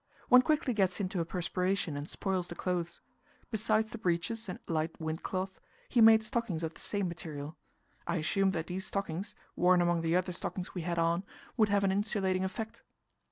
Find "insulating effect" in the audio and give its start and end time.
11.91-12.81